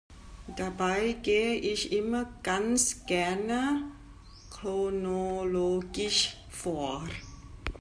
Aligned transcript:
Dabei 0.57 1.13
gehe 1.21 1.53
ich 1.53 1.91
immer 1.93 2.25
ganz 2.41 3.05
gerne 3.05 3.83
chronologisch 4.49 6.37
vor. 6.49 7.07